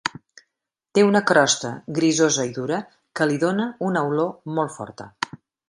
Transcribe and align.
Té 0.97 1.03
una 1.07 1.21
crosta 1.31 1.71
grisosa 1.99 2.47
i 2.49 2.55
dura, 2.57 2.81
que 3.21 3.29
li 3.33 3.39
dóna 3.47 3.71
una 3.91 4.05
olor 4.11 4.35
molt 4.59 4.77
forta. 4.81 5.11